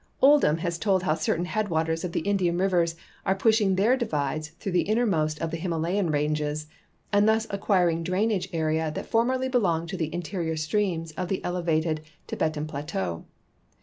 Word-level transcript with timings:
Oldham 0.19 0.57
has 0.57 0.79
told 0.79 1.03
how 1.03 1.13
certain 1.13 1.45
headwaters 1.45 2.03
of 2.03 2.11
the 2.11 2.27
In 2.27 2.35
dian 2.35 2.57
rivers 2.57 2.95
are 3.23 3.35
pushing 3.35 3.75
their 3.75 3.95
divides 3.95 4.47
through 4.59 4.71
the 4.71 4.81
innermost 4.89 5.39
of 5.39 5.51
the 5.51 5.57
Himalayan 5.57 6.09
ranges, 6.09 6.65
and 7.13 7.29
thus 7.29 7.45
acquiring 7.51 8.01
drainage 8.01 8.49
area 8.51 8.89
that 8.95 9.05
formerly 9.05 9.47
Ijelonged 9.47 9.89
to 9.89 9.97
the 9.97 10.11
interior 10.11 10.57
streams 10.57 11.11
of 11.11 11.27
the 11.29 11.39
elevated 11.45 12.01
Thi 12.25 12.35
betan 12.35 12.67
plateau. 12.67 13.25